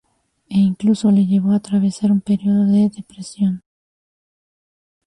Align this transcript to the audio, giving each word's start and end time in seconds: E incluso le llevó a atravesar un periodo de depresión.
E 0.49 0.57
incluso 0.57 1.11
le 1.11 1.27
llevó 1.27 1.51
a 1.51 1.57
atravesar 1.57 2.11
un 2.11 2.21
periodo 2.21 2.65
de 2.65 2.89
depresión. 2.89 3.61